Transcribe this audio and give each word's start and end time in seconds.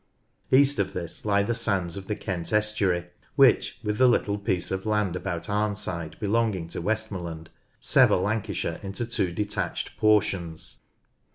East 0.49 0.79
of 0.79 0.93
this 0.93 1.25
lie 1.25 1.43
the 1.43 1.53
sands 1.53 1.95
of 1.95 2.07
the 2.07 2.15
Kent 2.15 2.51
estuary 2.51 3.11
which, 3.35 3.77
with 3.83 3.99
the 3.99 4.07
little 4.07 4.39
piece 4.39 4.71
of 4.71 4.87
land 4.87 5.15
about 5.15 5.43
Arnside 5.47 6.19
belonging 6.19 6.67
to 6.69 6.81
Westmorland, 6.81 7.51
sever 7.79 8.15
Lancashire 8.15 8.79
into 8.81 9.05
two 9.05 9.31
detached 9.31 9.95
portions. 9.97 10.81